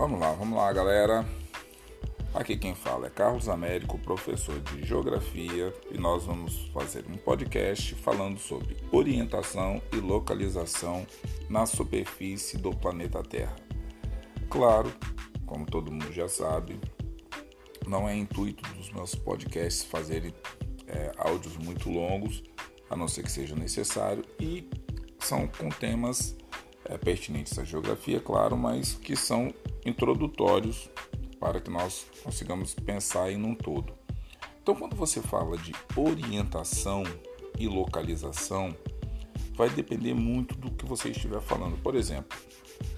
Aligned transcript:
Vamos 0.00 0.18
lá, 0.18 0.32
vamos 0.32 0.56
lá, 0.56 0.72
galera. 0.72 1.28
Aqui 2.32 2.56
quem 2.56 2.74
fala 2.74 3.08
é 3.08 3.10
Carlos 3.10 3.50
Américo, 3.50 3.98
professor 3.98 4.58
de 4.58 4.82
Geografia, 4.82 5.74
e 5.90 5.98
nós 5.98 6.24
vamos 6.24 6.70
fazer 6.72 7.04
um 7.06 7.18
podcast 7.18 7.94
falando 7.96 8.38
sobre 8.38 8.78
orientação 8.90 9.82
e 9.92 9.96
localização 9.96 11.06
na 11.50 11.66
superfície 11.66 12.56
do 12.56 12.74
planeta 12.74 13.22
Terra. 13.22 13.54
Claro, 14.48 14.90
como 15.44 15.66
todo 15.66 15.92
mundo 15.92 16.10
já 16.10 16.28
sabe, 16.28 16.80
não 17.86 18.08
é 18.08 18.16
intuito 18.16 18.66
dos 18.72 18.90
meus 18.90 19.14
podcasts 19.14 19.82
fazerem 19.82 20.32
é, 20.86 21.12
áudios 21.18 21.58
muito 21.58 21.90
longos, 21.90 22.42
a 22.88 22.96
não 22.96 23.06
ser 23.06 23.22
que 23.22 23.30
seja 23.30 23.54
necessário, 23.54 24.24
e 24.40 24.66
são 25.18 25.46
com 25.46 25.68
temas 25.68 26.34
é, 26.86 26.96
pertinentes 26.96 27.58
à 27.58 27.64
geografia, 27.64 28.18
claro, 28.18 28.56
mas 28.56 28.94
que 28.94 29.14
são 29.14 29.52
introdutórios 29.84 30.90
para 31.38 31.60
que 31.60 31.70
nós 31.70 32.06
consigamos 32.22 32.74
pensar 32.74 33.32
em 33.32 33.42
um 33.42 33.54
todo. 33.54 33.92
Então, 34.62 34.74
quando 34.74 34.94
você 34.94 35.20
fala 35.22 35.56
de 35.56 35.72
orientação 35.96 37.02
e 37.58 37.66
localização, 37.66 38.76
vai 39.54 39.70
depender 39.70 40.14
muito 40.14 40.54
do 40.54 40.70
que 40.70 40.84
você 40.84 41.08
estiver 41.08 41.40
falando. 41.40 41.80
Por 41.82 41.94
exemplo, 41.94 42.38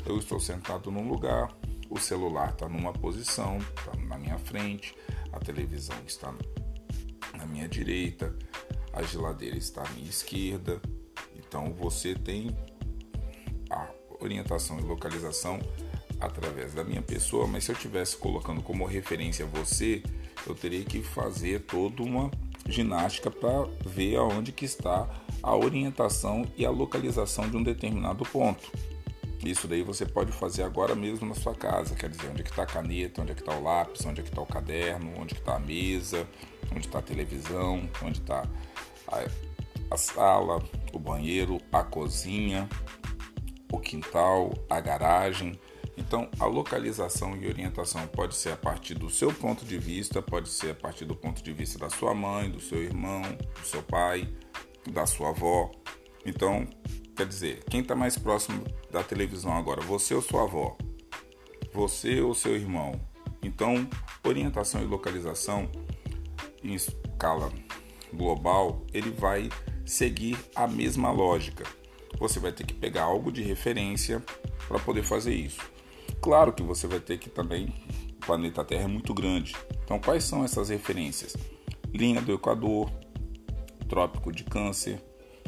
eu 0.05 0.19
estou 0.19 0.41
sentado 0.41 0.91
num 0.91 1.09
lugar, 1.09 1.57
o 1.89 1.99
celular 1.99 2.51
está 2.51 2.69
numa 2.69 2.93
posição, 2.93 3.59
está 3.59 3.97
na 3.97 4.19
minha 4.19 4.39
frente, 4.39 4.95
a 5.33 5.39
televisão 5.39 5.97
está 6.07 6.35
na 7.37 7.47
minha 7.47 7.69
direita, 7.69 8.37
a 8.93 9.03
geladeira 9.03 9.57
está 9.57 9.83
à 9.83 9.91
minha 9.91 10.11
esquerda. 10.11 10.81
Então, 11.37 11.73
você 11.73 12.15
tem 12.15 12.57
a 13.71 13.89
orientação 14.21 14.79
e 14.79 14.83
localização 14.83 15.61
através 16.27 16.75
da 16.75 16.85
minha 16.85 17.03
pessoa, 17.03 17.47
mas 17.47 17.65
se 17.65 17.73
eu 17.73 17.77
estivesse 17.77 18.17
colocando 18.17 18.63
como 18.63 18.85
referência 18.85 19.45
você, 19.47 20.03
eu 20.47 20.55
teria 20.55 20.85
que 20.85 21.03
fazer 21.03 21.61
toda 21.61 22.03
uma 22.03 22.31
ginástica 22.67 23.31
para 23.31 23.67
ver 23.85 24.17
aonde 24.17 24.53
que 24.53 24.65
está 24.65 25.09
a 25.43 25.57
orientação 25.57 26.47
e 26.57 26.65
a 26.65 26.71
localização 26.71 27.49
de 27.49 27.57
um 27.57 27.63
determinado 27.63 28.25
ponto. 28.25 28.71
Isso 29.45 29.67
daí 29.67 29.83
você 29.83 30.07
pode 30.07 30.31
fazer 30.31 30.63
agora 30.63 30.95
mesmo 30.95 31.29
na 31.29 31.35
sua 31.35 31.55
casa, 31.55 31.97
quer 31.97 32.09
dizer, 32.09 32.31
onde 32.31 32.43
é 32.43 32.45
que 32.45 32.51
está 32.51 32.63
a 32.63 32.67
caneta, 32.67 33.23
onde 33.23 33.33
é 33.33 33.35
que 33.35 33.41
está 33.41 33.53
o 33.57 33.63
lápis, 33.63 34.07
onde 34.07 34.21
é 34.21 34.23
que 34.23 34.31
está 34.31 34.41
o 34.41 34.47
caderno, 34.47 35.13
onde 35.19 35.35
que 35.35 35.41
está 35.41 35.57
a 35.57 35.59
mesa, 35.59 36.29
onde 36.71 36.87
está 36.87 37.01
a 37.01 37.03
televisão, 37.03 37.89
onde 38.03 38.21
está 38.21 38.47
a, 39.09 39.25
a 39.91 39.97
sala, 39.97 40.63
o 40.93 40.99
banheiro, 40.99 41.59
a 41.73 41.83
cozinha, 41.83 42.69
o 43.73 43.81
quintal, 43.81 44.53
a 44.71 44.79
garagem. 44.81 45.59
Então, 45.97 46.29
a 46.39 46.47
localização 46.47 47.37
e 47.37 47.47
orientação 47.47 48.07
pode 48.07 48.35
ser 48.35 48.53
a 48.53 48.57
partir 48.57 48.95
do 48.95 49.11
seu 49.11 49.33
ponto 49.33 49.65
de 49.65 49.79
vista, 49.79 50.23
pode 50.23 50.49
ser 50.49 50.71
a 50.71 50.75
partir 50.75 51.05
do 51.05 51.15
ponto 51.15 51.43
de 51.43 51.53
vista 51.53 51.79
da 51.79 51.91
sua 51.91 52.15
mãe, 52.15 52.51
do 52.51 52.61
seu 52.61 52.83
irmão, 52.83 53.23
do 53.23 53.67
seu 53.67 53.83
pai, 53.83 54.29
da 54.91 55.05
sua 55.05 55.31
avó. 55.31 55.71
Então, 56.25 56.67
quer 57.15 57.27
dizer, 57.27 57.63
quem 57.65 57.81
está 57.81 57.95
mais 57.95 58.17
próximo 58.17 58.65
da 58.91 59.03
televisão 59.03 59.53
agora, 59.53 59.83
você 59.83 60.15
ou 60.15 60.23
sua 60.23 60.45
avó? 60.45 60.77
Você 61.75 62.21
ou 62.21 62.35
seu 62.35 62.57
irmão? 62.57 62.99
Então, 63.43 63.89
orientação 64.25 64.83
e 64.83 64.87
localização 64.87 65.71
em 66.63 66.75
escala 66.75 67.53
global, 68.13 68.83
ele 68.93 69.11
vai 69.11 69.51
seguir 69.85 70.39
a 70.55 70.67
mesma 70.67 71.11
lógica. 71.11 71.65
Você 72.19 72.39
vai 72.39 72.53
ter 72.53 72.65
que 72.65 72.75
pegar 72.75 73.05
algo 73.05 73.33
de 73.33 73.43
referência 73.43 74.23
para 74.69 74.79
poder 74.79 75.03
fazer 75.03 75.35
isso. 75.35 75.72
Claro 76.23 76.53
que 76.53 76.63
você 76.63 76.87
vai 76.87 77.01
ter 77.01 77.19
que 77.19 77.29
também. 77.29 77.75
O 78.13 78.25
planeta 78.25 78.65
Terra 78.65 78.85
é 78.85 78.87
muito 78.87 79.13
grande. 79.13 79.57
Então, 79.83 79.99
quais 79.99 80.23
são 80.23 80.45
essas 80.45 80.69
referências? 80.69 81.37
Linha 81.93 82.23
do 82.23 82.33
Equador, 82.33 82.89
Trópico 83.89 84.31
de 84.31 84.45
Câncer, 84.45 85.03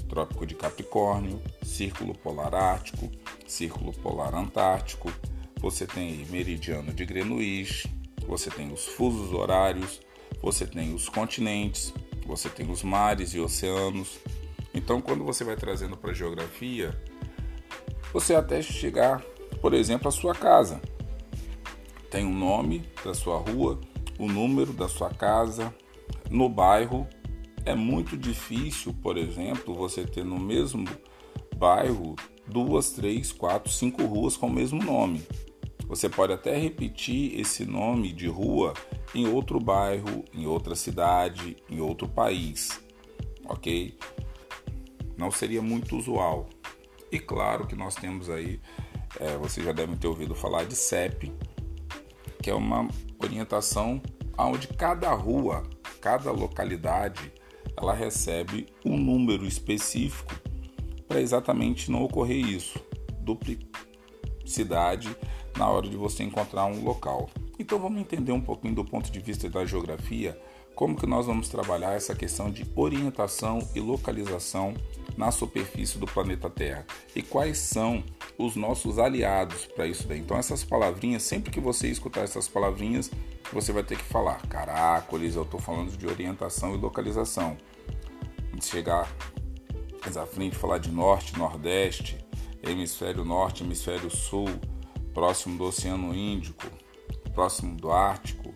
Trópico 0.08 0.44
de 0.44 0.56
Capricórnio, 0.56 1.40
Círculo 1.62 2.12
Polar 2.12 2.52
Ártico, 2.52 3.08
Círculo 3.46 3.92
Polar 3.92 4.34
Antártico. 4.34 5.12
Você 5.60 5.86
tem 5.86 6.26
Meridiano 6.26 6.92
de 6.92 7.06
Greenwich, 7.06 7.88
você 8.26 8.50
tem 8.50 8.72
os 8.72 8.84
fusos 8.84 9.32
horários, 9.32 10.00
você 10.42 10.66
tem 10.66 10.92
os 10.92 11.08
continentes, 11.08 11.94
você 12.26 12.48
tem 12.48 12.68
os 12.68 12.82
mares 12.82 13.32
e 13.32 13.38
oceanos. 13.38 14.18
Então, 14.74 15.00
quando 15.00 15.22
você 15.22 15.44
vai 15.44 15.54
trazendo 15.54 15.96
para 15.96 16.10
a 16.10 16.14
geografia, 16.14 17.00
você 18.12 18.34
até 18.34 18.60
chegar 18.60 19.24
por 19.64 19.72
exemplo, 19.72 20.08
a 20.08 20.10
sua 20.10 20.34
casa. 20.34 20.78
Tem 22.10 22.22
o 22.26 22.28
nome 22.28 22.84
da 23.02 23.14
sua 23.14 23.38
rua, 23.38 23.80
o 24.18 24.28
número 24.28 24.74
da 24.74 24.90
sua 24.90 25.08
casa. 25.08 25.74
No 26.30 26.50
bairro 26.50 27.08
é 27.64 27.74
muito 27.74 28.14
difícil, 28.14 28.92
por 28.92 29.16
exemplo, 29.16 29.74
você 29.74 30.04
ter 30.04 30.22
no 30.22 30.38
mesmo 30.38 30.84
bairro 31.56 32.14
duas, 32.46 32.90
três, 32.90 33.32
quatro, 33.32 33.72
cinco 33.72 34.04
ruas 34.04 34.36
com 34.36 34.48
o 34.48 34.52
mesmo 34.52 34.84
nome. 34.84 35.22
Você 35.88 36.10
pode 36.10 36.34
até 36.34 36.58
repetir 36.58 37.40
esse 37.40 37.64
nome 37.64 38.12
de 38.12 38.26
rua 38.28 38.74
em 39.14 39.26
outro 39.26 39.58
bairro, 39.58 40.26
em 40.34 40.44
outra 40.44 40.74
cidade, 40.74 41.56
em 41.70 41.80
outro 41.80 42.06
país, 42.06 42.84
ok? 43.46 43.96
Não 45.16 45.30
seria 45.30 45.62
muito 45.62 45.96
usual. 45.96 46.50
E 47.10 47.18
claro 47.18 47.66
que 47.66 47.74
nós 47.74 47.94
temos 47.94 48.28
aí 48.28 48.60
é, 49.20 49.36
vocês 49.36 49.64
já 49.64 49.72
devem 49.72 49.96
ter 49.96 50.06
ouvido 50.06 50.34
falar 50.34 50.64
de 50.64 50.74
CEP, 50.76 51.32
que 52.42 52.50
é 52.50 52.54
uma 52.54 52.88
orientação 53.22 54.00
onde 54.36 54.68
cada 54.68 55.12
rua, 55.12 55.62
cada 56.00 56.30
localidade, 56.30 57.32
ela 57.76 57.94
recebe 57.94 58.66
um 58.84 58.96
número 58.96 59.46
específico 59.46 60.34
para 61.06 61.20
exatamente 61.20 61.90
não 61.90 62.02
ocorrer 62.02 62.44
isso, 62.44 62.78
duplicidade 63.20 65.16
na 65.56 65.68
hora 65.68 65.88
de 65.88 65.96
você 65.96 66.22
encontrar 66.22 66.66
um 66.66 66.82
local. 66.82 67.30
Então 67.58 67.78
vamos 67.78 68.00
entender 68.00 68.32
um 68.32 68.40
pouquinho 68.40 68.74
do 68.74 68.84
ponto 68.84 69.10
de 69.10 69.20
vista 69.20 69.48
da 69.48 69.64
geografia, 69.64 70.38
como 70.74 70.96
que 70.96 71.06
nós 71.06 71.26
vamos 71.26 71.48
trabalhar 71.48 71.94
essa 71.94 72.14
questão 72.14 72.50
de 72.50 72.66
orientação 72.74 73.60
e 73.74 73.80
localização 73.80 74.74
na 75.16 75.30
superfície 75.30 75.98
do 75.98 76.06
planeta 76.06 76.50
Terra 76.50 76.84
e 77.14 77.22
quais 77.22 77.58
são 77.58 78.02
os 78.38 78.56
nossos 78.56 78.98
aliados 78.98 79.66
para 79.66 79.86
isso 79.86 80.06
daí. 80.06 80.18
Então 80.18 80.36
essas 80.36 80.64
palavrinhas, 80.64 81.22
sempre 81.22 81.50
que 81.50 81.60
você 81.60 81.88
escutar 81.88 82.22
essas 82.22 82.48
palavrinhas, 82.48 83.10
você 83.52 83.72
vai 83.72 83.82
ter 83.82 83.96
que 83.96 84.04
falar, 84.04 84.40
caracoles, 84.48 85.36
eu 85.36 85.42
estou 85.42 85.60
falando 85.60 85.96
de 85.96 86.06
orientação 86.06 86.74
e 86.74 86.78
localização. 86.78 87.56
Chegar 88.60 89.10
mais 90.02 90.16
à 90.16 90.26
frente, 90.26 90.56
falar 90.56 90.78
de 90.78 90.90
norte, 90.90 91.36
nordeste, 91.36 92.24
hemisfério 92.62 93.24
norte, 93.24 93.62
hemisfério 93.62 94.10
sul, 94.10 94.48
próximo 95.12 95.58
do 95.58 95.64
Oceano 95.64 96.14
Índico, 96.14 96.66
próximo 97.32 97.76
do 97.76 97.90
Ártico, 97.90 98.54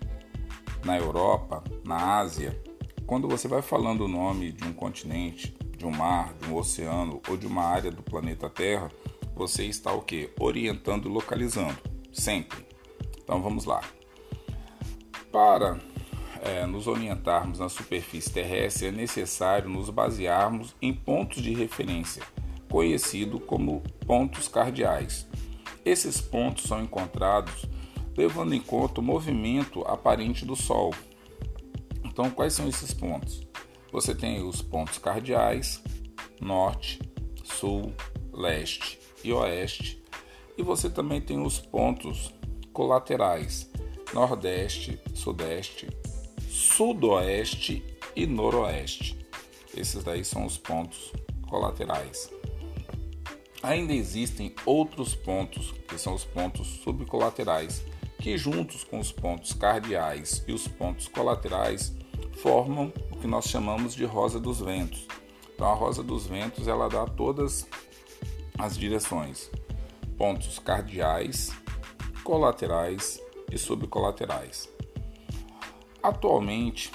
na 0.84 0.96
Europa, 0.96 1.62
na 1.84 2.18
Ásia. 2.18 2.60
Quando 3.06 3.28
você 3.28 3.48
vai 3.48 3.62
falando 3.62 4.04
o 4.04 4.08
nome 4.08 4.52
de 4.52 4.64
um 4.64 4.72
continente, 4.72 5.56
de 5.76 5.86
um 5.86 5.90
mar, 5.90 6.34
de 6.34 6.48
um 6.48 6.56
oceano 6.56 7.22
ou 7.28 7.36
de 7.36 7.46
uma 7.46 7.62
área 7.64 7.90
do 7.90 8.02
planeta 8.02 8.50
Terra, 8.50 8.90
você 9.38 9.66
está 9.66 9.92
o 9.92 10.02
que? 10.02 10.28
Orientando 10.40 11.08
localizando, 11.08 11.78
sempre. 12.12 12.66
Então 13.22 13.40
vamos 13.40 13.64
lá. 13.64 13.80
Para 15.30 15.78
é, 16.42 16.66
nos 16.66 16.88
orientarmos 16.88 17.60
na 17.60 17.68
superfície 17.68 18.32
terrestre, 18.32 18.88
é 18.88 18.90
necessário 18.90 19.70
nos 19.70 19.90
basearmos 19.90 20.74
em 20.82 20.92
pontos 20.92 21.40
de 21.40 21.54
referência, 21.54 22.24
conhecido 22.68 23.38
como 23.38 23.80
pontos 24.04 24.48
cardeais. 24.48 25.24
Esses 25.84 26.20
pontos 26.20 26.64
são 26.64 26.82
encontrados 26.82 27.64
levando 28.16 28.52
em 28.52 28.60
conta 28.60 29.00
o 29.00 29.04
movimento 29.04 29.82
aparente 29.82 30.44
do 30.44 30.56
Sol. 30.56 30.92
Então, 32.04 32.28
quais 32.28 32.54
são 32.54 32.68
esses 32.68 32.92
pontos? 32.92 33.46
Você 33.92 34.16
tem 34.16 34.42
os 34.42 34.60
pontos 34.60 34.98
cardeais, 34.98 35.80
norte, 36.40 36.98
sul, 37.44 37.92
leste 38.32 38.97
e 39.24 39.32
oeste, 39.32 40.02
e 40.56 40.62
você 40.62 40.90
também 40.90 41.20
tem 41.20 41.40
os 41.40 41.58
pontos 41.58 42.32
colaterais, 42.72 43.70
nordeste, 44.12 45.00
sudeste, 45.14 45.88
sudoeste 46.48 47.84
e 48.16 48.26
noroeste. 48.26 49.18
Esses 49.76 50.02
daí 50.02 50.24
são 50.24 50.44
os 50.44 50.58
pontos 50.58 51.12
colaterais. 51.48 52.30
Ainda 53.62 53.92
existem 53.92 54.54
outros 54.64 55.14
pontos, 55.14 55.72
que 55.88 55.98
são 55.98 56.14
os 56.14 56.24
pontos 56.24 56.66
subcolaterais, 56.84 57.82
que 58.18 58.36
juntos 58.36 58.84
com 58.84 58.98
os 58.98 59.12
pontos 59.12 59.52
cardeais 59.52 60.44
e 60.46 60.52
os 60.52 60.66
pontos 60.66 61.08
colaterais 61.08 61.92
formam 62.42 62.92
o 63.10 63.16
que 63.16 63.26
nós 63.26 63.46
chamamos 63.46 63.94
de 63.94 64.04
rosa 64.04 64.38
dos 64.38 64.60
ventos. 64.60 65.06
Então 65.54 65.66
a 65.66 65.74
rosa 65.74 66.02
dos 66.02 66.26
ventos 66.26 66.68
ela 66.68 66.88
dá 66.88 67.04
todas 67.04 67.66
as 68.58 68.76
direções, 68.76 69.50
pontos 70.16 70.58
cardeais, 70.58 71.52
colaterais 72.24 73.20
e 73.50 73.56
subcolaterais. 73.56 74.68
Atualmente, 76.02 76.90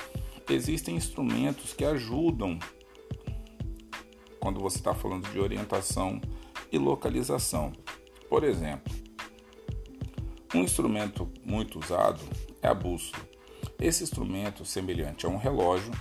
existem 0.50 0.96
instrumentos 0.96 1.74
que 1.74 1.86
ajudam 1.86 2.60
quando 4.40 4.60
você 4.60 4.78
está 4.78 4.94
falando 4.94 5.30
de 5.32 5.40
orientação 5.40 6.20
e 6.72 6.78
localização. 6.78 7.72
Por 8.30 8.44
exemplo, 8.44 8.94
um 10.54 10.62
instrumento 10.62 11.32
muito 11.44 11.80
usado 11.80 12.22
é 12.62 12.68
a 12.68 12.74
bússola. 12.74 13.24
Esse 13.80 14.04
instrumento, 14.04 14.66
semelhante 14.66 15.26
a 15.26 15.30
um 15.30 15.38
relógio, 15.38 15.92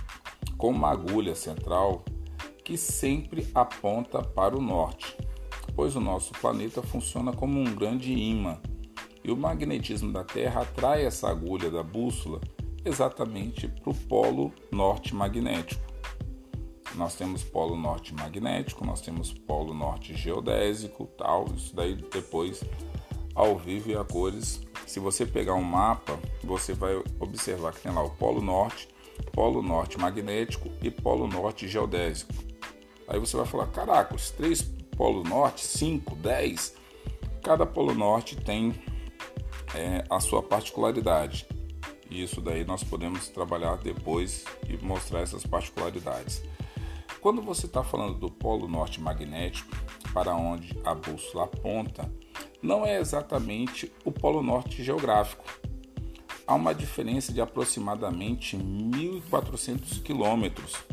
com 0.57 0.69
uma 0.69 0.91
agulha 0.91 1.35
central 1.35 2.03
que 2.63 2.77
sempre 2.77 3.47
aponta 3.53 4.21
para 4.21 4.57
o 4.57 4.61
norte, 4.61 5.17
pois 5.75 5.95
o 5.95 5.99
nosso 5.99 6.33
planeta 6.33 6.81
funciona 6.81 7.33
como 7.33 7.59
um 7.59 7.75
grande 7.75 8.13
imã 8.13 8.59
e 9.23 9.31
o 9.31 9.37
magnetismo 9.37 10.11
da 10.11 10.23
Terra 10.23 10.61
atrai 10.61 11.05
essa 11.05 11.29
agulha 11.29 11.71
da 11.71 11.81
bússola 11.81 12.41
exatamente 12.83 13.67
para 13.67 13.89
o 13.89 13.95
polo 13.95 14.51
norte 14.71 15.15
magnético. 15.15 15.81
Nós 16.95 17.15
temos 17.15 17.43
polo 17.43 17.75
norte 17.75 18.13
magnético, 18.13 18.85
nós 18.85 19.01
temos 19.01 19.33
polo 19.33 19.73
norte 19.73 20.13
geodésico, 20.13 21.07
tal, 21.17 21.45
isso 21.55 21.75
daí 21.75 21.95
depois 21.95 22.63
ao 23.33 23.57
vivo 23.57 23.89
e 23.89 23.95
a 23.95 24.03
cores. 24.03 24.61
Se 24.85 24.99
você 24.99 25.25
pegar 25.25 25.55
um 25.55 25.63
mapa, 25.63 26.19
você 26.43 26.73
vai 26.73 27.01
observar 27.19 27.73
que 27.73 27.81
tem 27.81 27.91
lá 27.91 28.03
o 28.03 28.11
polo 28.11 28.41
norte, 28.41 28.87
polo 29.31 29.63
norte 29.63 29.97
magnético 29.97 30.69
e 30.81 30.91
polo 30.91 31.25
norte 31.27 31.67
geodésico. 31.67 32.33
Aí 33.07 33.19
você 33.19 33.35
vai 33.37 33.45
falar: 33.45 33.67
caraca, 33.67 34.15
os 34.15 34.29
três 34.29 34.61
polos 34.95 35.27
norte, 35.27 35.65
5, 35.65 36.15
10, 36.15 36.75
cada 37.43 37.65
polo 37.65 37.93
norte 37.93 38.35
tem 38.35 38.73
é, 39.75 40.03
a 40.09 40.19
sua 40.19 40.41
particularidade. 40.41 41.45
E 42.09 42.21
isso 42.23 42.41
daí 42.41 42.63
nós 42.63 42.83
podemos 42.83 43.27
trabalhar 43.29 43.77
depois 43.77 44.45
e 44.69 44.77
mostrar 44.83 45.21
essas 45.21 45.45
particularidades. 45.45 46.43
Quando 47.21 47.41
você 47.41 47.65
está 47.65 47.83
falando 47.83 48.19
do 48.19 48.29
polo 48.29 48.67
norte 48.67 49.01
magnético, 49.01 49.75
para 50.13 50.35
onde 50.35 50.77
a 50.83 50.93
bússola 50.93 51.45
aponta, 51.45 52.11
não 52.61 52.85
é 52.85 52.99
exatamente 52.99 53.91
o 54.05 54.11
polo 54.11 54.43
norte 54.43 54.83
geográfico. 54.83 55.43
Há 56.45 56.55
uma 56.55 56.73
diferença 56.73 57.33
de 57.33 57.41
aproximadamente 57.41 58.57
1.400 58.57 60.03
quilômetros 60.03 60.83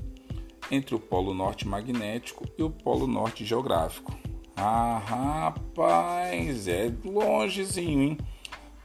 entre 0.71 0.95
o 0.95 1.01
polo 1.01 1.35
norte 1.35 1.67
magnético 1.67 2.45
e 2.57 2.63
o 2.63 2.71
polo 2.71 3.07
norte 3.07 3.45
geográfico. 3.45 4.17
Ah, 4.57 5.03
rapaz, 5.05 6.69
é 6.69 6.93
longezinho, 7.05 8.03
hein? 8.03 8.19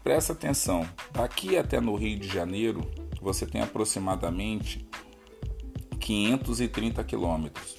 Presta 0.04 0.34
atenção, 0.34 0.88
daqui 1.12 1.58
até 1.58 1.82
no 1.82 1.96
Rio 1.96 2.20
de 2.20 2.28
Janeiro 2.28 2.90
você 3.22 3.46
tem 3.46 3.62
aproximadamente 3.62 4.88
530 6.00 7.04
quilômetros. 7.04 7.76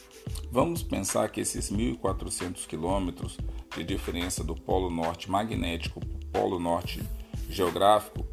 Vamos 0.50 0.82
pensar 0.82 1.29
que 1.31 1.41
esses 1.41 1.70
1.400 1.70 2.67
quilômetros 2.67 3.38
de 3.76 3.85
diferença 3.85 4.43
do 4.43 4.55
polo 4.55 4.91
norte 4.91 5.31
magnético 5.31 6.00
para 6.00 6.17
o 6.17 6.26
polo 6.26 6.59
norte 6.59 7.02
geográfico 7.49 8.26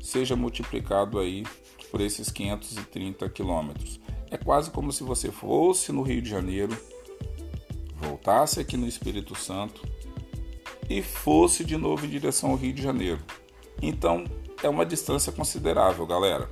seja 0.00 0.36
multiplicado 0.36 1.18
aí 1.18 1.44
por 1.90 2.00
esses 2.00 2.30
530 2.30 3.28
quilômetros. 3.30 4.00
É 4.32 4.38
quase 4.38 4.70
como 4.70 4.90
se 4.90 5.04
você 5.04 5.30
fosse 5.30 5.92
no 5.92 6.00
Rio 6.00 6.22
de 6.22 6.30
Janeiro, 6.30 6.74
voltasse 7.96 8.58
aqui 8.58 8.78
no 8.78 8.88
Espírito 8.88 9.34
Santo 9.34 9.86
e 10.88 11.02
fosse 11.02 11.62
de 11.62 11.76
novo 11.76 12.06
em 12.06 12.08
direção 12.08 12.52
ao 12.52 12.56
Rio 12.56 12.72
de 12.72 12.80
Janeiro. 12.80 13.20
Então 13.82 14.24
é 14.62 14.70
uma 14.70 14.86
distância 14.86 15.30
considerável, 15.30 16.06
galera. 16.06 16.50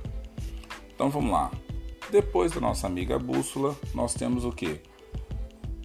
Então 0.93 1.09
vamos 1.09 1.31
lá. 1.31 1.49
Depois 2.11 2.51
da 2.51 2.61
nossa 2.61 2.85
amiga 2.85 3.17
bússola, 3.17 3.75
nós 3.95 4.13
temos 4.13 4.45
o 4.45 4.51
que? 4.51 4.79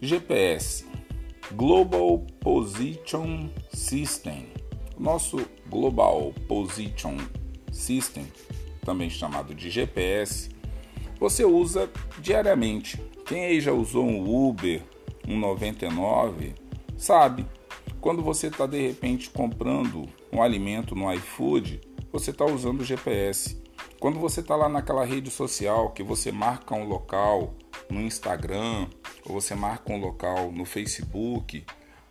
GPS, 0.02 0.84
Global 1.52 2.18
Position 2.40 3.48
System. 3.72 4.48
Nosso 4.98 5.38
Global 5.70 6.34
Position 6.46 7.16
System, 7.72 8.26
também 8.84 9.08
chamado 9.08 9.54
de 9.54 9.70
GPS, 9.70 10.50
você 11.18 11.44
usa 11.44 11.90
diariamente. 12.18 13.00
Quem 13.26 13.44
aí 13.44 13.60
já 13.60 13.72
usou 13.72 14.04
um 14.04 14.48
Uber, 14.48 14.82
um 15.26 15.38
99, 15.38 16.54
sabe 16.96 17.46
quando 18.06 18.22
você 18.22 18.46
está 18.46 18.66
de 18.66 18.80
repente 18.80 19.28
comprando 19.30 20.08
um 20.32 20.40
alimento 20.40 20.94
no 20.94 21.12
iFood, 21.14 21.80
você 22.12 22.30
está 22.30 22.44
usando 22.44 22.82
o 22.82 22.84
GPS. 22.84 23.60
Quando 23.98 24.20
você 24.20 24.38
está 24.38 24.54
lá 24.54 24.68
naquela 24.68 25.04
rede 25.04 25.28
social 25.28 25.90
que 25.90 26.04
você 26.04 26.30
marca 26.30 26.72
um 26.72 26.84
local 26.84 27.54
no 27.90 28.00
Instagram, 28.00 28.86
ou 29.24 29.40
você 29.40 29.56
marca 29.56 29.92
um 29.92 29.98
local 29.98 30.52
no 30.52 30.64
Facebook, 30.64 31.64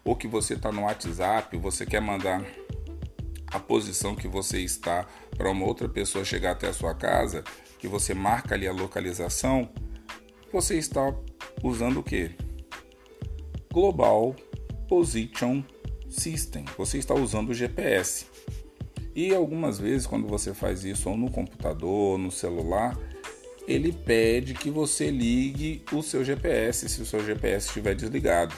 ou 0.03 0.17
que 0.17 0.27
você 0.27 0.55
está 0.55 0.69
no 0.69 0.81
WhatsApp, 0.81 1.55
você 1.57 1.85
quer 1.85 2.01
mandar 2.01 2.43
a 3.47 3.57
posição 3.57 4.15
que 4.15 4.27
você 4.27 4.59
está 4.59 5.07
para 5.37 5.49
uma 5.49 5.65
outra 5.65 5.87
pessoa 5.87 6.25
chegar 6.25 6.51
até 6.51 6.67
a 6.67 6.73
sua 6.73 6.93
casa, 6.93 7.41
que 7.85 7.87
você 7.87 8.15
marca 8.15 8.55
ali 8.55 8.67
a 8.67 8.71
localização, 8.71 9.69
você 10.51 10.75
está 10.75 11.13
usando 11.63 11.99
o 11.99 12.03
que? 12.03 12.31
Global 13.71 14.35
Position 14.87 15.63
System. 16.09 16.65
Você 16.79 16.97
está 16.97 17.13
usando 17.13 17.49
o 17.49 17.53
GPS. 17.53 18.25
E 19.13 19.35
algumas 19.35 19.77
vezes, 19.77 20.07
quando 20.07 20.27
você 20.27 20.51
faz 20.51 20.83
isso 20.83 21.11
ou 21.11 21.15
no 21.15 21.29
computador, 21.29 22.13
ou 22.13 22.17
no 22.17 22.31
celular, 22.31 22.97
ele 23.67 23.91
pede 23.91 24.55
que 24.55 24.71
você 24.71 25.11
ligue 25.11 25.83
o 25.91 26.01
seu 26.01 26.25
GPS 26.25 26.89
se 26.89 27.01
o 27.03 27.05
seu 27.05 27.23
GPS 27.23 27.67
estiver 27.67 27.93
desligado. 27.93 28.55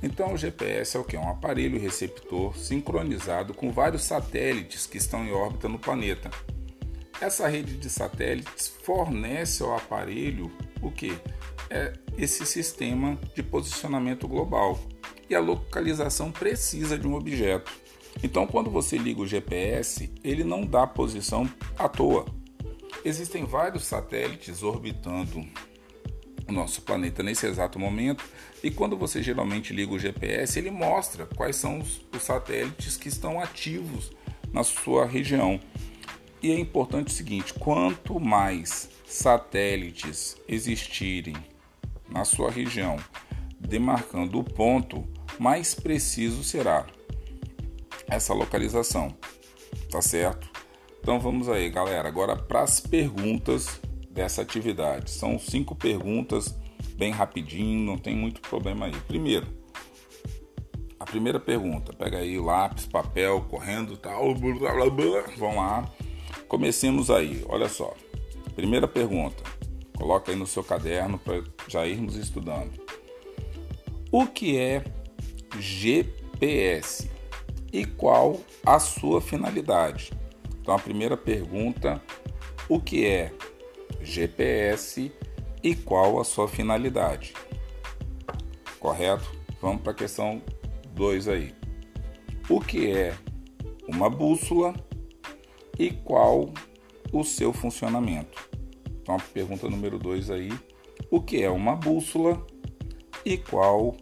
Então, 0.00 0.34
o 0.34 0.38
GPS 0.38 0.96
é 0.96 1.00
o 1.00 1.04
que? 1.04 1.16
É 1.16 1.20
um 1.20 1.28
aparelho 1.28 1.80
receptor 1.80 2.56
sincronizado 2.56 3.54
com 3.54 3.72
vários 3.72 4.04
satélites 4.04 4.86
que 4.86 4.98
estão 4.98 5.24
em 5.24 5.32
órbita 5.32 5.68
no 5.68 5.80
planeta. 5.80 6.30
Essa 7.22 7.46
rede 7.46 7.76
de 7.76 7.88
satélites 7.88 8.66
fornece 8.82 9.62
ao 9.62 9.76
aparelho 9.76 10.50
o 10.82 10.90
que? 10.90 11.16
É 11.70 11.92
esse 12.18 12.44
sistema 12.44 13.16
de 13.32 13.44
posicionamento 13.44 14.26
global 14.26 14.76
e 15.30 15.34
a 15.36 15.38
localização 15.38 16.32
precisa 16.32 16.98
de 16.98 17.06
um 17.06 17.14
objeto. 17.14 17.70
Então, 18.24 18.44
quando 18.44 18.72
você 18.72 18.98
liga 18.98 19.20
o 19.20 19.26
GPS, 19.26 20.12
ele 20.24 20.42
não 20.42 20.66
dá 20.66 20.84
posição 20.84 21.48
à 21.78 21.88
toa. 21.88 22.26
Existem 23.04 23.44
vários 23.44 23.84
satélites 23.84 24.64
orbitando 24.64 25.46
o 26.48 26.52
nosso 26.52 26.82
planeta 26.82 27.22
nesse 27.22 27.46
exato 27.46 27.78
momento, 27.78 28.24
e 28.64 28.70
quando 28.70 28.96
você 28.96 29.22
geralmente 29.22 29.72
liga 29.72 29.92
o 29.92 29.98
GPS, 29.98 30.58
ele 30.58 30.72
mostra 30.72 31.24
quais 31.24 31.54
são 31.54 31.78
os, 31.78 32.00
os 32.12 32.22
satélites 32.24 32.96
que 32.96 33.06
estão 33.06 33.40
ativos 33.40 34.10
na 34.52 34.64
sua 34.64 35.06
região. 35.06 35.60
E 36.42 36.50
é 36.50 36.58
importante 36.58 37.08
o 37.08 37.10
seguinte: 37.10 37.54
quanto 37.54 38.18
mais 38.18 38.90
satélites 39.06 40.36
existirem 40.48 41.36
na 42.08 42.24
sua 42.24 42.50
região, 42.50 42.96
demarcando 43.58 44.38
o 44.38 44.44
ponto, 44.44 45.06
mais 45.38 45.74
preciso 45.74 46.42
será 46.42 46.86
essa 48.08 48.34
localização. 48.34 49.14
Tá 49.90 50.02
certo? 50.02 50.50
Então 51.00 51.20
vamos 51.20 51.48
aí, 51.48 51.70
galera. 51.70 52.08
Agora 52.08 52.36
para 52.36 52.62
as 52.62 52.80
perguntas 52.80 53.80
dessa 54.10 54.42
atividade. 54.42 55.10
São 55.10 55.38
cinco 55.38 55.74
perguntas, 55.74 56.54
bem 56.96 57.12
rapidinho, 57.12 57.84
não 57.84 57.96
tem 57.98 58.14
muito 58.14 58.40
problema 58.40 58.86
aí. 58.86 58.92
Primeiro, 59.06 59.46
a 61.00 61.04
primeira 61.04 61.40
pergunta, 61.40 61.92
pega 61.92 62.18
aí 62.18 62.38
lápis, 62.38 62.86
papel, 62.86 63.40
correndo, 63.48 63.96
tal, 63.96 64.34
blá, 64.34 64.54
blá, 64.54 64.90
blá. 64.90 65.24
vamos 65.36 65.56
lá. 65.56 65.90
Comecemos 66.52 67.10
aí, 67.10 67.42
olha 67.48 67.66
só. 67.66 67.94
Primeira 68.54 68.86
pergunta, 68.86 69.42
coloca 69.96 70.30
aí 70.30 70.36
no 70.36 70.46
seu 70.46 70.62
caderno 70.62 71.18
para 71.18 71.42
já 71.66 71.86
irmos 71.86 72.14
estudando. 72.14 72.78
O 74.10 74.26
que 74.26 74.58
é 74.58 74.84
GPS 75.58 77.10
e 77.72 77.86
qual 77.86 78.38
a 78.66 78.78
sua 78.78 79.22
finalidade? 79.22 80.12
Então, 80.60 80.74
a 80.74 80.78
primeira 80.78 81.16
pergunta: 81.16 82.02
o 82.68 82.78
que 82.78 83.06
é 83.06 83.32
GPS 84.02 85.10
e 85.62 85.74
qual 85.74 86.20
a 86.20 86.24
sua 86.24 86.46
finalidade? 86.46 87.32
Correto? 88.78 89.24
Vamos 89.58 89.80
para 89.80 89.92
a 89.92 89.94
questão 89.96 90.42
2 90.90 91.28
aí. 91.28 91.54
O 92.46 92.60
que 92.60 92.92
é 92.92 93.14
uma 93.88 94.10
bússola 94.10 94.74
e 95.82 95.90
qual 95.90 96.48
o 97.12 97.24
seu 97.24 97.52
funcionamento? 97.52 98.48
Então, 99.02 99.16
a 99.16 99.18
pergunta 99.18 99.68
número 99.68 99.98
2 99.98 100.30
aí: 100.30 100.48
o 101.10 101.20
que 101.20 101.42
é 101.42 101.50
uma 101.50 101.74
bússola 101.74 102.46
e 103.24 103.36
qual 103.36 103.96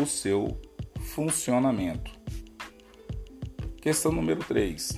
o 0.00 0.06
seu 0.06 0.56
funcionamento. 1.00 2.12
Questão 3.82 4.12
número 4.12 4.44
3. 4.44 4.92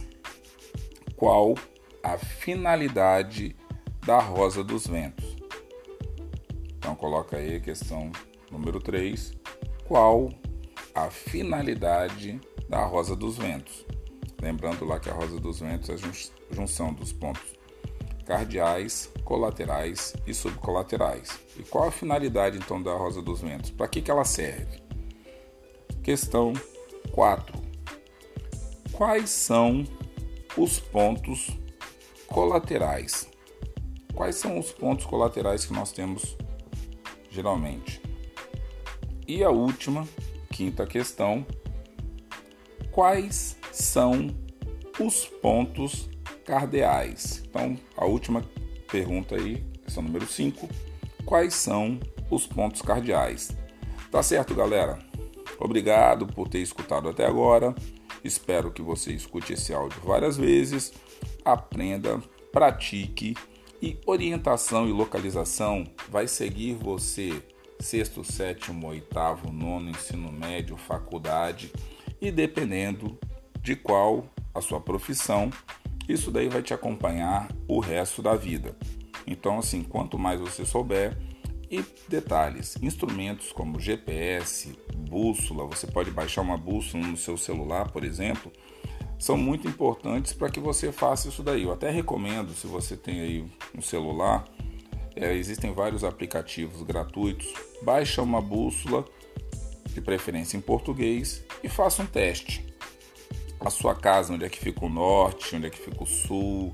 Qual 1.16 1.54
a 2.02 2.18
finalidade 2.18 3.56
da 4.04 4.20
Rosa 4.20 4.62
dos 4.62 4.86
Ventos? 4.86 5.36
Então 6.76 6.94
coloca 6.94 7.38
aí 7.38 7.56
a 7.56 7.60
questão 7.60 8.12
número 8.50 8.78
3. 8.78 9.32
Qual 9.88 10.28
a 10.94 11.10
finalidade 11.10 12.38
da 12.68 12.84
Rosa 12.84 13.16
dos 13.16 13.38
Ventos? 13.38 13.86
Lembrando 14.40 14.84
lá 14.84 15.00
que 15.00 15.08
a 15.08 15.14
Rosa 15.14 15.40
dos 15.40 15.60
Ventos 15.60 15.88
é 15.90 15.94
a 15.94 16.54
junção 16.54 16.92
dos 16.92 17.12
pontos 17.12 17.56
cardeais, 18.26 19.10
colaterais 19.24 20.14
e 20.26 20.34
subcolaterais. 20.34 21.38
E 21.56 21.62
qual 21.62 21.88
a 21.88 21.92
finalidade 21.92 22.58
então 22.58 22.82
da 22.82 22.92
Rosa 22.92 23.22
dos 23.22 23.40
Ventos? 23.40 23.70
Para 23.70 23.88
que, 23.88 24.02
que 24.02 24.10
ela 24.10 24.24
serve? 24.24 24.82
Questão 26.02 26.52
4. 27.12 27.56
Quais 28.92 29.30
são 29.30 29.84
os 30.56 30.78
pontos 30.78 31.50
colaterais? 32.26 33.28
Quais 34.14 34.36
são 34.36 34.58
os 34.58 34.72
pontos 34.72 35.06
colaterais 35.06 35.64
que 35.64 35.72
nós 35.72 35.92
temos 35.92 36.36
geralmente? 37.30 38.00
E 39.26 39.42
a 39.42 39.50
última, 39.50 40.06
quinta 40.50 40.86
questão: 40.86 41.46
quais 42.90 43.56
são 43.76 44.34
os 44.98 45.26
pontos 45.26 46.08
cardeais? 46.44 47.42
Então, 47.46 47.78
a 47.96 48.06
última 48.06 48.42
pergunta 48.90 49.36
aí, 49.36 49.62
questão 49.84 50.02
número 50.02 50.26
5: 50.26 50.68
quais 51.24 51.54
são 51.54 52.00
os 52.30 52.46
pontos 52.46 52.80
cardeais? 52.80 53.54
Tá 54.10 54.22
certo, 54.22 54.54
galera? 54.54 54.98
Obrigado 55.58 56.26
por 56.26 56.48
ter 56.48 56.60
escutado 56.60 57.08
até 57.08 57.26
agora. 57.26 57.74
Espero 58.24 58.72
que 58.72 58.82
você 58.82 59.12
escute 59.12 59.52
esse 59.52 59.74
áudio 59.74 60.00
várias 60.02 60.36
vezes, 60.36 60.92
aprenda, 61.44 62.20
pratique 62.50 63.36
e 63.80 63.98
orientação 64.06 64.88
e 64.88 64.92
localização 64.92 65.84
vai 66.08 66.26
seguir 66.26 66.74
você 66.74 67.42
sexto, 67.78 68.24
sétimo, 68.24 68.88
oitavo, 68.88 69.52
nono, 69.52 69.90
ensino 69.90 70.32
médio, 70.32 70.78
faculdade 70.78 71.70
e 72.20 72.30
dependendo 72.30 73.18
de 73.66 73.74
qual 73.74 74.24
a 74.54 74.60
sua 74.60 74.80
profissão, 74.80 75.50
isso 76.08 76.30
daí 76.30 76.48
vai 76.48 76.62
te 76.62 76.72
acompanhar 76.72 77.48
o 77.66 77.80
resto 77.80 78.22
da 78.22 78.36
vida. 78.36 78.76
Então, 79.26 79.58
assim, 79.58 79.82
quanto 79.82 80.16
mais 80.16 80.38
você 80.38 80.64
souber, 80.64 81.18
e 81.68 81.84
detalhes, 82.08 82.76
instrumentos 82.80 83.50
como 83.50 83.80
GPS, 83.80 84.72
bússola, 84.96 85.66
você 85.66 85.84
pode 85.84 86.12
baixar 86.12 86.42
uma 86.42 86.56
bússola 86.56 87.04
no 87.08 87.16
seu 87.16 87.36
celular, 87.36 87.90
por 87.90 88.04
exemplo, 88.04 88.52
são 89.18 89.36
muito 89.36 89.66
importantes 89.66 90.32
para 90.32 90.48
que 90.48 90.60
você 90.60 90.92
faça 90.92 91.28
isso 91.28 91.42
daí. 91.42 91.64
Eu 91.64 91.72
até 91.72 91.90
recomendo, 91.90 92.54
se 92.54 92.68
você 92.68 92.96
tem 92.96 93.20
aí 93.20 93.44
um 93.76 93.82
celular, 93.82 94.44
é, 95.16 95.34
existem 95.34 95.72
vários 95.72 96.04
aplicativos 96.04 96.82
gratuitos, 96.82 97.52
baixa 97.82 98.22
uma 98.22 98.40
bússola, 98.40 99.04
de 99.92 100.00
preferência 100.00 100.56
em 100.56 100.60
português, 100.60 101.44
e 101.64 101.68
faça 101.68 102.00
um 102.00 102.06
teste. 102.06 102.65
A 103.60 103.70
sua 103.70 103.94
casa, 103.94 104.32
onde 104.32 104.44
é 104.44 104.48
que 104.48 104.58
fica 104.58 104.84
o 104.84 104.88
norte, 104.88 105.56
onde 105.56 105.66
é 105.66 105.70
que 105.70 105.78
fica 105.78 106.02
o 106.02 106.06
sul, 106.06 106.70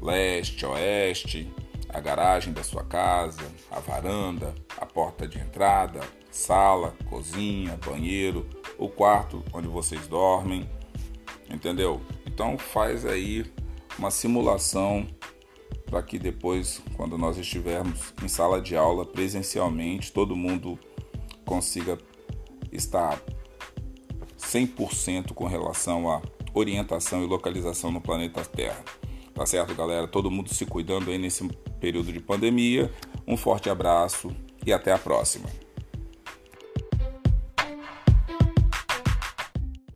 leste, 0.00 0.66
oeste, 0.66 1.50
a 1.88 2.00
garagem 2.00 2.52
da 2.52 2.62
sua 2.62 2.84
casa, 2.84 3.42
a 3.70 3.80
varanda, 3.80 4.54
a 4.76 4.84
porta 4.84 5.26
de 5.26 5.38
entrada, 5.38 6.00
sala, 6.30 6.94
cozinha, 7.08 7.78
banheiro, 7.84 8.46
o 8.76 8.88
quarto 8.88 9.42
onde 9.52 9.68
vocês 9.68 10.06
dormem, 10.06 10.68
entendeu? 11.48 12.00
Então 12.26 12.58
faz 12.58 13.06
aí 13.06 13.50
uma 13.98 14.10
simulação 14.10 15.06
para 15.86 16.02
que 16.02 16.18
depois, 16.18 16.82
quando 16.96 17.16
nós 17.16 17.38
estivermos 17.38 18.12
em 18.22 18.28
sala 18.28 18.60
de 18.60 18.76
aula 18.76 19.06
presencialmente, 19.06 20.12
todo 20.12 20.36
mundo 20.36 20.78
consiga 21.44 21.96
estar 22.72 23.20
100% 24.56 25.32
com 25.34 25.46
relação 25.46 26.10
à 26.10 26.22
orientação 26.54 27.22
e 27.22 27.26
localização 27.26 27.90
no 27.90 28.00
planeta 28.00 28.42
Terra. 28.44 28.82
Tá 29.34 29.44
certo, 29.44 29.74
galera? 29.74 30.08
Todo 30.08 30.30
mundo 30.30 30.52
se 30.52 30.64
cuidando 30.64 31.10
aí 31.10 31.18
nesse 31.18 31.46
período 31.78 32.10
de 32.10 32.20
pandemia. 32.20 32.90
Um 33.26 33.36
forte 33.36 33.68
abraço 33.68 34.34
e 34.64 34.72
até 34.72 34.92
a 34.92 34.98
próxima. 34.98 35.46